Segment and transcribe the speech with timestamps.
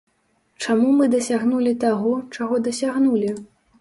[0.65, 3.31] Чаму мы дасягнулі таго, чаго дасягнулі?